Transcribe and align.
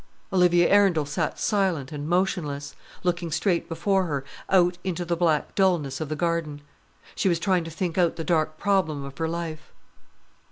Olivia 0.33 0.67
Arundel 0.73 1.05
sat 1.05 1.37
silent 1.39 1.91
and 1.91 2.09
motionless, 2.09 2.73
looking 3.03 3.29
straight 3.29 3.69
before 3.69 4.05
her 4.05 4.25
out 4.49 4.79
into 4.83 5.05
the 5.05 5.15
black 5.15 5.53
dulness 5.53 6.01
of 6.01 6.09
the 6.09 6.15
garden. 6.15 6.63
She 7.13 7.29
was 7.29 7.37
trying 7.39 7.65
to 7.65 7.69
think 7.69 7.99
out 7.99 8.15
the 8.15 8.23
dark 8.23 8.57
problem 8.57 9.03
of 9.03 9.19
her 9.19 9.29
life. 9.29 9.71